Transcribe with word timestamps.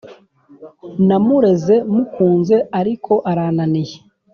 namureze 1.07 1.75
mukunze 1.93 2.55
ariko 2.79 3.13
arananiye 3.31 3.97